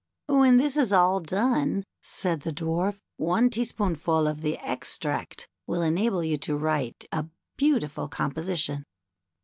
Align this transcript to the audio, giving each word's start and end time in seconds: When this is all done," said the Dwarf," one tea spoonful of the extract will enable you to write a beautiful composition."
When 0.29 0.57
this 0.57 0.77
is 0.77 0.91
all 0.91 1.19
done," 1.19 1.83
said 2.01 2.41
the 2.41 2.49
Dwarf," 2.51 2.97
one 3.17 3.51
tea 3.51 3.65
spoonful 3.65 4.25
of 4.27 4.41
the 4.41 4.57
extract 4.57 5.47
will 5.67 5.83
enable 5.83 6.23
you 6.23 6.37
to 6.37 6.57
write 6.57 7.05
a 7.11 7.27
beautiful 7.55 8.07
composition." 8.07 8.83